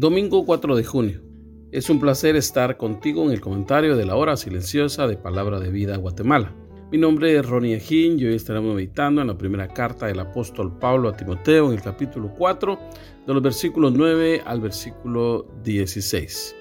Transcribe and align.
Domingo 0.00 0.44
4 0.44 0.76
de 0.76 0.84
junio. 0.84 1.20
Es 1.72 1.90
un 1.90 1.98
placer 1.98 2.36
estar 2.36 2.76
contigo 2.76 3.24
en 3.24 3.32
el 3.32 3.40
comentario 3.40 3.96
de 3.96 4.06
la 4.06 4.14
hora 4.14 4.36
silenciosa 4.36 5.08
de 5.08 5.16
Palabra 5.16 5.58
de 5.58 5.70
Vida 5.70 5.96
Guatemala. 5.96 6.54
Mi 6.92 6.98
nombre 6.98 7.36
es 7.36 7.44
Ronnie 7.44 7.74
Ejín 7.74 8.16
y 8.16 8.26
hoy 8.26 8.36
estaremos 8.36 8.76
meditando 8.76 9.22
en 9.22 9.26
la 9.26 9.36
primera 9.36 9.66
carta 9.66 10.06
del 10.06 10.20
apóstol 10.20 10.78
Pablo 10.78 11.08
a 11.08 11.16
Timoteo 11.16 11.66
en 11.66 11.72
el 11.72 11.82
capítulo 11.82 12.32
4, 12.38 12.78
de 13.26 13.34
los 13.34 13.42
versículos 13.42 13.92
9 13.92 14.42
al 14.46 14.60
versículo 14.60 15.48
16. 15.64 16.54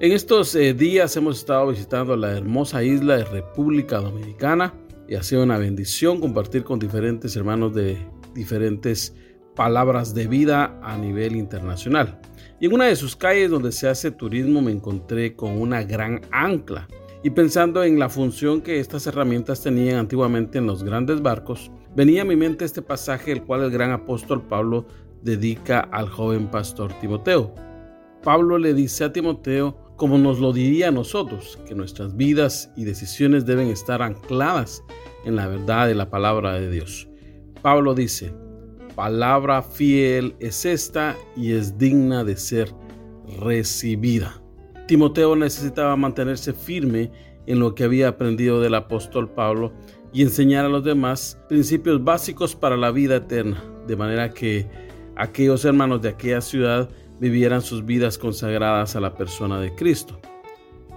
En 0.00 0.10
estos 0.10 0.52
eh, 0.56 0.74
días 0.74 1.16
hemos 1.16 1.38
estado 1.38 1.68
visitando 1.68 2.16
la 2.16 2.36
hermosa 2.36 2.82
isla 2.82 3.18
de 3.18 3.24
República 3.24 4.00
Dominicana 4.00 4.74
y 5.08 5.14
ha 5.14 5.22
sido 5.22 5.44
una 5.44 5.58
bendición 5.58 6.20
compartir 6.20 6.64
con 6.64 6.80
diferentes 6.80 7.36
hermanos 7.36 7.72
de 7.72 7.96
diferentes 8.34 9.14
palabras 9.54 10.12
de 10.12 10.26
vida 10.26 10.76
a 10.82 10.98
nivel 10.98 11.36
internacional. 11.36 12.20
En 12.64 12.72
una 12.72 12.86
de 12.86 12.96
sus 12.96 13.14
calles 13.14 13.50
donde 13.50 13.72
se 13.72 13.88
hace 13.88 14.10
turismo 14.10 14.62
me 14.62 14.72
encontré 14.72 15.36
con 15.36 15.60
una 15.60 15.82
gran 15.82 16.22
ancla. 16.30 16.88
Y 17.22 17.28
pensando 17.28 17.84
en 17.84 17.98
la 17.98 18.08
función 18.08 18.62
que 18.62 18.80
estas 18.80 19.06
herramientas 19.06 19.62
tenían 19.62 19.98
antiguamente 19.98 20.56
en 20.56 20.66
los 20.66 20.82
grandes 20.82 21.20
barcos, 21.20 21.70
venía 21.94 22.22
a 22.22 22.24
mi 22.24 22.36
mente 22.36 22.64
este 22.64 22.80
pasaje 22.80 23.32
el 23.32 23.42
cual 23.42 23.64
el 23.64 23.70
gran 23.70 23.90
apóstol 23.90 24.40
Pablo 24.48 24.86
dedica 25.20 25.80
al 25.80 26.08
joven 26.08 26.50
pastor 26.50 26.90
Timoteo. 27.02 27.54
Pablo 28.22 28.56
le 28.56 28.72
dice 28.72 29.04
a 29.04 29.12
Timoteo, 29.12 29.76
como 29.96 30.16
nos 30.16 30.38
lo 30.38 30.54
diría 30.54 30.88
a 30.88 30.90
nosotros, 30.90 31.58
que 31.68 31.74
nuestras 31.74 32.16
vidas 32.16 32.72
y 32.78 32.84
decisiones 32.84 33.44
deben 33.44 33.68
estar 33.68 34.00
ancladas 34.00 34.82
en 35.26 35.36
la 35.36 35.48
verdad 35.48 35.86
de 35.86 35.96
la 35.96 36.08
palabra 36.08 36.54
de 36.54 36.70
Dios. 36.70 37.10
Pablo 37.60 37.94
dice, 37.94 38.32
palabra 38.94 39.62
fiel 39.62 40.36
es 40.40 40.64
esta 40.64 41.16
y 41.36 41.52
es 41.52 41.78
digna 41.78 42.24
de 42.24 42.36
ser 42.36 42.72
recibida. 43.40 44.40
Timoteo 44.86 45.34
necesitaba 45.34 45.96
mantenerse 45.96 46.52
firme 46.52 47.10
en 47.46 47.58
lo 47.58 47.74
que 47.74 47.84
había 47.84 48.08
aprendido 48.08 48.60
del 48.60 48.74
apóstol 48.74 49.30
Pablo 49.30 49.72
y 50.12 50.22
enseñar 50.22 50.64
a 50.64 50.68
los 50.68 50.84
demás 50.84 51.38
principios 51.48 52.02
básicos 52.02 52.54
para 52.54 52.76
la 52.76 52.90
vida 52.90 53.16
eterna, 53.16 53.62
de 53.86 53.96
manera 53.96 54.30
que 54.30 54.68
aquellos 55.16 55.64
hermanos 55.64 56.02
de 56.02 56.10
aquella 56.10 56.40
ciudad 56.40 56.88
vivieran 57.18 57.62
sus 57.62 57.84
vidas 57.84 58.18
consagradas 58.18 58.96
a 58.96 59.00
la 59.00 59.14
persona 59.14 59.60
de 59.60 59.74
Cristo. 59.74 60.20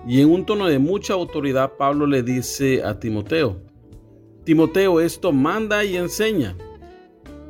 Y 0.07 0.21
en 0.21 0.31
un 0.31 0.45
tono 0.45 0.67
de 0.67 0.79
mucha 0.79 1.13
autoridad, 1.13 1.73
Pablo 1.77 2.05
le 2.05 2.23
dice 2.23 2.83
a 2.83 2.99
Timoteo, 2.99 3.61
Timoteo, 4.45 5.01
esto 5.01 5.33
manda 5.33 5.83
y 5.83 5.97
enseña. 5.97 6.55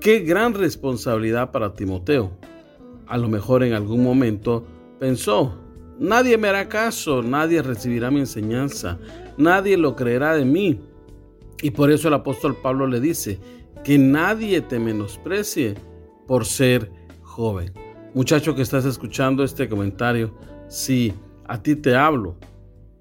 Qué 0.08 0.20
gran 0.20 0.54
responsabilidad 0.54 1.52
para 1.52 1.74
Timoteo. 1.74 2.32
A 3.08 3.18
lo 3.18 3.28
mejor 3.28 3.62
en 3.62 3.74
algún 3.74 4.02
momento 4.02 4.66
pensó, 5.02 5.60
nadie 6.00 6.38
me 6.38 6.48
hará 6.48 6.70
caso, 6.70 7.22
nadie 7.22 7.62
recibirá 7.62 8.10
mi 8.10 8.22
enseñanza, 8.22 9.00
nadie 9.38 9.76
lo 9.76 9.98
creerá 9.98 10.34
de 10.34 10.46
mí. 10.46 10.80
Y 11.62 11.72
por 11.72 11.92
eso 11.92 12.08
el 12.08 12.14
apóstol 12.14 12.56
Pablo 12.56 12.88
le 12.88 13.02
dice, 13.02 13.38
que 13.84 13.98
nadie 13.98 14.62
te 14.62 14.80
menosprecie 14.80 15.76
por 16.26 16.46
ser 16.46 16.90
joven. 17.22 17.74
Muchacho 18.14 18.56
que 18.56 18.62
estás 18.62 18.86
escuchando 18.86 19.44
este 19.44 19.68
comentario, 19.68 20.34
sí, 20.70 21.14
a 21.50 21.62
ti 21.62 21.76
te 21.76 21.98
hablo. 21.98 22.38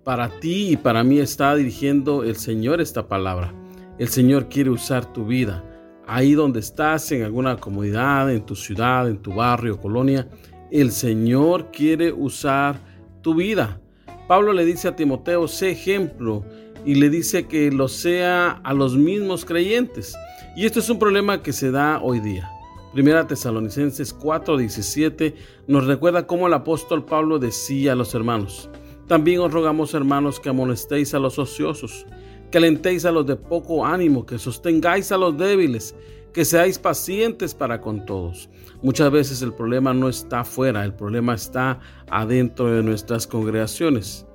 Para 0.03 0.41
ti 0.41 0.73
y 0.73 0.77
para 0.77 1.05
mí 1.05 1.21
está 1.21 1.55
dirigiendo 1.55 2.25
el 2.25 2.35
Señor 2.35 2.81
esta 2.81 3.07
palabra. 3.07 3.55
El 3.97 4.09
Señor 4.09 4.49
quiere 4.49 4.71
usar 4.71 5.13
tu 5.13 5.25
vida 5.25 5.63
ahí 6.07 6.35
donde 6.35 6.61
estás, 6.61 7.11
en 7.13 7.23
alguna 7.23 7.57
comunidad, 7.57 8.33
en 8.33 8.47
tu 8.47 8.55
ciudad, 8.55 9.09
en 9.09 9.19
tu 9.19 9.35
barrio, 9.35 9.81
colonia, 9.81 10.29
el 10.71 10.93
Señor 10.93 11.71
quiere 11.73 12.13
usar 12.13 12.81
tu 13.23 13.35
vida. 13.35 13.81
Pablo 14.29 14.53
le 14.53 14.65
dice 14.65 14.89
a 14.89 14.97
Timoteo, 14.97 15.49
sé 15.49 15.71
ejemplo, 15.71 16.45
y 16.85 16.95
le 16.95 17.11
dice 17.11 17.47
que 17.47 17.71
lo 17.71 17.89
sea 17.89 18.61
a 18.63 18.73
los 18.73 18.97
mismos 18.97 19.45
creyentes. 19.45 20.17
Y 20.57 20.65
esto 20.65 20.79
es 20.81 20.89
un 20.89 20.99
problema 20.99 21.43
que 21.43 21.53
se 21.53 21.71
da 21.71 22.01
hoy 22.01 22.21
día. 22.21 22.51
Primera 22.93 23.27
Tesalonicenses 23.27 24.17
4:17 24.17 25.35
nos 25.67 25.87
recuerda 25.87 26.27
cómo 26.27 26.47
el 26.47 26.55
apóstol 26.55 27.05
Pablo 27.05 27.39
decía 27.39 27.93
a 27.93 27.97
los 27.97 28.15
hermanos, 28.15 28.71
también 29.07 29.41
os 29.41 29.53
rogamos 29.53 29.93
hermanos 29.93 30.41
que 30.41 30.49
amonestéis 30.49 31.13
a 31.13 31.19
los 31.19 31.39
ociosos 31.39 32.07
que 32.51 32.59
alentéis 32.59 33.05
a 33.05 33.13
los 33.13 33.27
de 33.27 33.37
poco 33.37 33.85
ánimo, 33.85 34.25
que 34.27 34.39
sostengáis 34.39 35.13
a 35.13 35.17
los 35.17 35.37
débiles, 35.37 35.95
que 36.33 36.45
seáis 36.45 36.79
pacientes 36.79 37.55
para 37.55 37.81
con 37.81 38.05
todos. 38.05 38.51
Muchas 38.83 39.11
veces 39.11 39.43
el 39.43 39.55
problema 39.55 39.95
no 39.95 40.09
está 40.09 40.41
afuera, 40.41 40.85
el 40.85 40.93
problema 40.93 41.35
está 41.35 41.81
adentro 42.11 42.67
de 42.67 42.83
nuestras 42.83 43.27
congregaciones. 43.27 44.27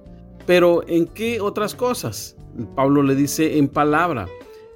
Pero 0.46 0.84
¿en 0.88 1.06
qué 1.06 1.40
otras 1.40 1.76
cosas? 1.76 2.36
Pablo 2.76 3.04
le 3.04 3.16
dice 3.16 3.58
en 3.58 3.68
palabra. 3.68 4.28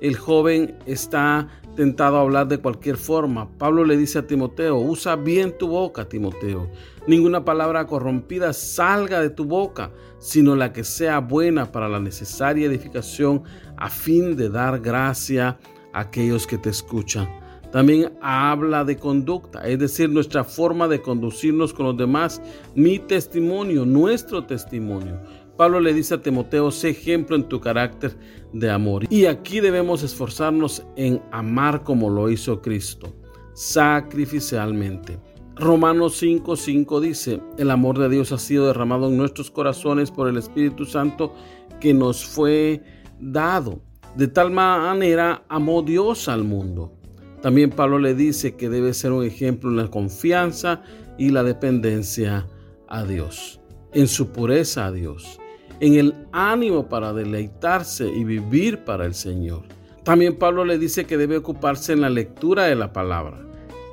El 0.02 0.16
joven 0.16 0.78
está 0.86 1.48
tentado 1.76 2.18
a 2.18 2.22
hablar 2.22 2.48
de 2.48 2.58
cualquier 2.58 2.98
forma. 2.98 3.50
Pablo 3.58 3.84
le 3.84 3.98
dice 3.98 4.20
a 4.20 4.28
Timoteo, 4.28 4.78
usa 4.78 5.16
bien 5.16 5.58
tu 5.58 5.68
boca, 5.68 6.08
Timoteo. 6.08 6.70
Ninguna 7.08 7.46
palabra 7.46 7.86
corrompida 7.86 8.54
salga 8.54 9.22
de 9.22 9.30
tu 9.30 9.46
boca, 9.46 9.92
sino 10.20 10.56
la 10.56 10.74
que 10.74 10.84
sea 10.84 11.20
buena 11.20 11.72
para 11.72 11.88
la 11.88 12.00
necesaria 12.00 12.66
edificación 12.68 13.44
a 13.78 13.90
fin 13.90 14.36
de 14.36 14.50
dar 14.50 14.80
gracia 14.80 15.60
a 15.94 16.00
aquellos 16.00 16.48
que 16.48 16.58
te 16.58 16.70
escuchan. 16.70 17.28
También 17.72 18.14
habla 18.22 18.86
de 18.86 18.96
conducta, 18.96 19.68
es 19.68 19.78
decir, 19.78 20.10
nuestra 20.10 20.46
forma 20.46 20.88
de 20.88 21.02
conducirnos 21.02 21.74
con 21.74 21.88
los 21.88 21.98
demás, 21.98 22.42
mi 22.74 23.00
testimonio, 23.00 23.86
nuestro 23.86 24.46
testimonio. 24.46 25.20
Pablo 25.58 25.80
le 25.80 25.94
dice 25.94 26.16
a 26.16 26.22
Timoteo, 26.22 26.72
sé 26.72 26.90
ejemplo 26.90 27.36
en 27.36 27.48
tu 27.48 27.62
carácter 27.62 28.18
de 28.52 28.70
amor. 28.70 29.06
Y 29.10 29.26
aquí 29.26 29.60
debemos 29.60 30.04
esforzarnos 30.04 30.84
en 30.96 31.22
amar 31.32 31.84
como 31.84 32.10
lo 32.10 32.30
hizo 32.30 32.62
Cristo, 32.62 33.14
sacrificialmente. 33.54 35.20
Romanos 35.56 36.22
5:5 36.22 37.00
dice, 37.00 37.42
el 37.58 37.72
amor 37.72 37.98
de 37.98 38.10
Dios 38.10 38.34
ha 38.34 38.38
sido 38.38 38.68
derramado 38.68 39.08
en 39.08 39.18
nuestros 39.18 39.50
corazones 39.50 40.12
por 40.12 40.28
el 40.28 40.38
Espíritu 40.38 40.86
Santo 40.86 41.34
que 41.80 41.94
nos 41.94 42.26
fue 42.26 42.84
dado. 43.20 43.82
De 44.16 44.28
tal 44.28 44.52
manera 44.52 45.46
amó 45.48 45.82
Dios 45.82 46.28
al 46.28 46.44
mundo. 46.44 46.98
También 47.42 47.70
Pablo 47.70 48.00
le 48.00 48.16
dice 48.16 48.56
que 48.56 48.70
debe 48.70 48.94
ser 48.94 49.12
un 49.12 49.24
ejemplo 49.24 49.70
en 49.70 49.78
la 49.78 49.88
confianza 49.90 50.82
y 51.18 51.30
la 51.30 51.44
dependencia 51.44 52.48
a 52.88 53.04
Dios, 53.04 53.62
en 53.94 54.08
su 54.08 54.30
pureza 54.30 54.88
a 54.88 54.92
Dios, 54.92 55.40
en 55.80 55.96
el 55.96 56.14
ánimo 56.32 56.88
para 56.88 57.14
deleitarse 57.14 58.08
y 58.08 58.24
vivir 58.24 58.84
para 58.84 59.06
el 59.06 59.14
Señor. 59.14 59.64
También 60.04 60.38
Pablo 60.38 60.66
le 60.66 60.78
dice 60.78 61.06
que 61.06 61.18
debe 61.18 61.38
ocuparse 61.38 61.94
en 61.94 62.02
la 62.02 62.10
lectura 62.10 62.66
de 62.66 62.76
la 62.76 62.94
palabra 62.94 63.46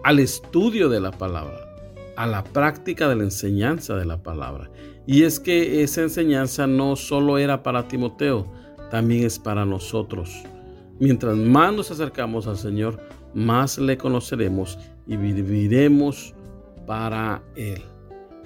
al 0.02 0.18
estudio 0.18 0.88
de 0.88 1.00
la 1.00 1.12
palabra, 1.12 1.58
a 2.16 2.26
la 2.26 2.42
práctica 2.44 3.08
de 3.08 3.16
la 3.16 3.24
enseñanza 3.24 3.96
de 3.96 4.04
la 4.04 4.22
palabra. 4.22 4.70
Y 5.06 5.22
es 5.22 5.40
que 5.40 5.82
esa 5.82 6.02
enseñanza 6.02 6.66
no 6.66 6.96
solo 6.96 7.38
era 7.38 7.62
para 7.62 7.88
Timoteo, 7.88 8.46
también 8.90 9.24
es 9.24 9.38
para 9.38 9.64
nosotros. 9.64 10.42
Mientras 10.98 11.36
más 11.36 11.72
nos 11.72 11.90
acercamos 11.90 12.46
al 12.46 12.56
Señor, 12.56 13.00
más 13.34 13.78
le 13.78 13.96
conoceremos 13.96 14.78
y 15.06 15.16
viviremos 15.16 16.34
para 16.86 17.42
Él. 17.56 17.82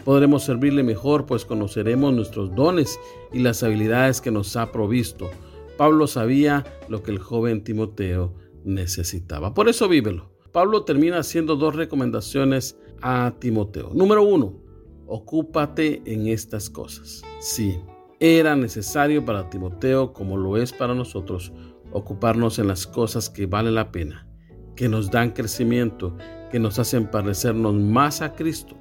Podremos 0.07 0.45
servirle 0.45 0.85
mejor, 0.85 1.27
pues 1.27 1.45
conoceremos 1.45 2.15
nuestros 2.15 2.55
dones 2.55 3.01
y 3.33 3.41
las 3.41 3.65
habilidades 3.65 4.21
que 4.21 4.31
nos 4.31 4.57
ha 4.57 4.71
provisto. 4.71 5.29
Pablo 5.77 6.07
sabía 6.07 6.65
lo 6.89 7.03
que 7.03 7.11
el 7.11 7.19
joven 7.19 7.65
Timoteo 7.65 8.33
necesitaba. 8.65 9.53
Por 9.53 9.69
eso 9.69 9.89
vívelo. 9.89 10.31
Pablo 10.53 10.85
termina 10.85 11.19
haciendo 11.19 11.57
dos 11.57 11.75
recomendaciones 11.75 12.79
a 13.03 13.35
Timoteo. 13.41 13.91
Número 13.95 14.23
uno, 14.23 14.63
ocúpate 15.09 16.03
en 16.05 16.29
estas 16.29 16.71
cosas. 16.71 17.23
Sí, 17.41 17.77
era 18.21 18.55
necesario 18.55 19.25
para 19.25 19.51
Timoteo, 19.51 20.13
como 20.13 20.37
lo 20.37 20.57
es 20.57 20.73
para 20.73 20.95
nosotros, 20.95 21.53
ocuparnos 21.91 22.61
en 22.61 22.69
las 22.69 22.87
cosas 22.87 23.29
que 23.29 23.47
vale 23.47 23.73
la 23.73 23.91
pena, 23.91 24.29
que 24.77 24.89
nos 24.89 25.11
dan 25.11 25.33
crecimiento, 25.33 26.17
que 26.53 26.61
nos 26.61 26.79
hacen 26.79 27.11
parecernos 27.11 27.75
más 27.75 28.23
a 28.23 28.35
Cristo. 28.35 28.77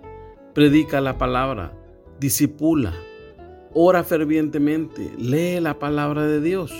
Predica 0.55 1.01
la 1.01 1.17
palabra, 1.17 1.73
disipula, 2.17 2.93
ora 3.73 4.05
fervientemente, 4.05 5.11
lee 5.17 5.59
la 5.59 5.79
palabra 5.79 6.25
de 6.27 6.39
Dios. 6.39 6.71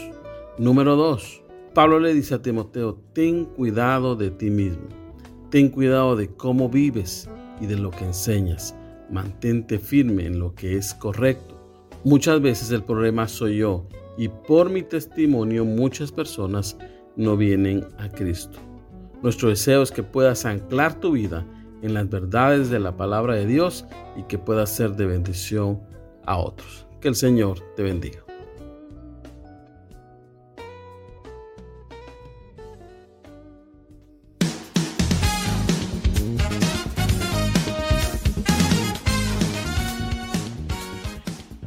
Número 0.57 0.95
dos, 0.95 1.43
Pablo 1.73 1.99
le 1.99 2.13
dice 2.13 2.35
a 2.35 2.41
Timoteo, 2.41 2.97
ten 3.11 3.43
cuidado 3.43 4.15
de 4.15 4.31
ti 4.31 4.49
mismo, 4.49 4.87
ten 5.49 5.67
cuidado 5.67 6.15
de 6.15 6.29
cómo 6.29 6.69
vives 6.69 7.29
y 7.59 7.65
de 7.65 7.75
lo 7.75 7.91
que 7.91 8.05
enseñas, 8.05 8.73
mantente 9.11 9.77
firme 9.77 10.25
en 10.25 10.39
lo 10.39 10.55
que 10.55 10.77
es 10.77 10.93
correcto. 10.93 11.61
Muchas 12.05 12.39
veces 12.39 12.71
el 12.71 12.85
problema 12.85 13.27
soy 13.27 13.57
yo 13.57 13.89
y 14.17 14.29
por 14.29 14.69
mi 14.69 14.83
testimonio 14.83 15.65
muchas 15.65 16.13
personas 16.13 16.77
no 17.17 17.35
vienen 17.35 17.85
a 17.97 18.07
Cristo. 18.07 18.57
Nuestro 19.21 19.49
deseo 19.49 19.81
es 19.81 19.91
que 19.91 20.01
puedas 20.01 20.45
anclar 20.45 20.97
tu 20.97 21.11
vida 21.11 21.45
en 21.85 21.93
las 21.93 22.09
verdades 22.09 22.69
de 22.69 22.79
la 22.79 22.97
palabra 22.97 23.35
de 23.35 23.45
Dios 23.45 23.85
y 24.15 24.23
que 24.23 24.37
puedas 24.37 24.75
ser 24.75 24.95
de 24.95 25.05
bendición 25.05 25.79
a 26.25 26.37
otros. 26.37 26.87
Que 26.99 27.07
el 27.07 27.15
Señor 27.15 27.59
te 27.75 27.83
bendiga. 27.83 28.25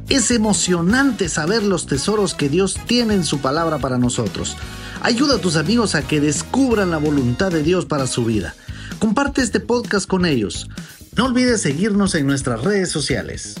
Es 0.09 0.31
emocionante 0.31 1.29
saber 1.29 1.63
los 1.63 1.85
tesoros 1.85 2.33
que 2.33 2.49
Dios 2.49 2.77
tiene 2.87 3.13
en 3.13 3.23
su 3.23 3.39
palabra 3.39 3.77
para 3.77 3.99
nosotros. 3.99 4.57
Ayuda 5.01 5.35
a 5.35 5.37
tus 5.39 5.55
amigos 5.55 5.93
a 5.93 6.01
que 6.01 6.19
descubran 6.19 6.89
la 6.89 6.97
voluntad 6.97 7.51
de 7.51 7.61
Dios 7.61 7.85
para 7.85 8.07
su 8.07 8.25
vida. 8.25 8.55
Comparte 8.99 9.41
este 9.41 9.61
podcast 9.61 10.07
con 10.07 10.25
ellos. 10.25 10.69
No 11.15 11.25
olvides 11.25 11.61
seguirnos 11.61 12.15
en 12.15 12.27
nuestras 12.27 12.61
redes 12.63 12.91
sociales. 12.91 13.55